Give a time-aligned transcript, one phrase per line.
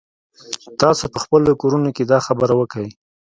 [0.81, 2.87] تاسو په خپلو کورونو کښې دا خبره وکئ.